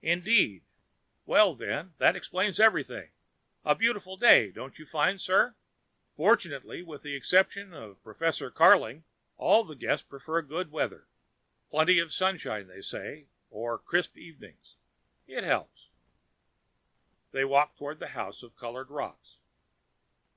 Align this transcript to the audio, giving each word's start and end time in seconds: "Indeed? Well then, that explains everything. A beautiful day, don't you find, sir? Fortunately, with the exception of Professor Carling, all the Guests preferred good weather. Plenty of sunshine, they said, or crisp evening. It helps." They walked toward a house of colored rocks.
"Indeed? 0.00 0.64
Well 1.24 1.54
then, 1.54 1.94
that 1.98 2.16
explains 2.16 2.58
everything. 2.58 3.12
A 3.64 3.76
beautiful 3.76 4.16
day, 4.16 4.50
don't 4.50 4.76
you 4.76 4.84
find, 4.84 5.20
sir? 5.20 5.54
Fortunately, 6.16 6.82
with 6.82 7.02
the 7.02 7.14
exception 7.14 7.72
of 7.72 8.02
Professor 8.02 8.50
Carling, 8.50 9.04
all 9.36 9.62
the 9.62 9.76
Guests 9.76 10.04
preferred 10.04 10.48
good 10.48 10.72
weather. 10.72 11.06
Plenty 11.70 12.00
of 12.00 12.12
sunshine, 12.12 12.66
they 12.66 12.82
said, 12.82 13.28
or 13.50 13.78
crisp 13.78 14.16
evening. 14.18 14.56
It 15.28 15.44
helps." 15.44 15.90
They 17.30 17.44
walked 17.44 17.78
toward 17.78 18.02
a 18.02 18.08
house 18.08 18.42
of 18.42 18.56
colored 18.56 18.90
rocks. 18.90 19.36